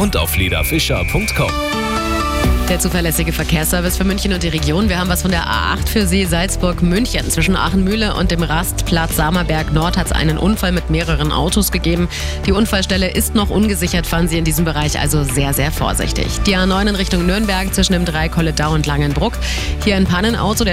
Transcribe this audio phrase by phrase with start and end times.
[0.00, 1.50] und auf lederfischer.com.
[2.68, 4.90] Der zuverlässige Verkehrsservice für München und die Region.
[4.90, 7.30] Wir haben was von der A8 für Sie, Salzburg-München.
[7.30, 12.10] Zwischen Aachenmühle und dem Rastplatz Samerberg Nord hat es einen Unfall mit mehreren Autos gegeben.
[12.44, 16.26] Die Unfallstelle ist noch ungesichert, fahren Sie in diesem Bereich also sehr, sehr vorsichtig.
[16.46, 19.32] Die A9 in Richtung Nürnberg zwischen dem Dreikolledau und Langenbruck.
[19.82, 20.64] Hier ein Pannenauto.
[20.64, 20.66] Der